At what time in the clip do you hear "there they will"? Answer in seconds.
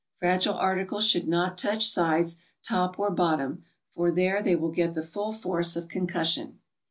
4.09-4.71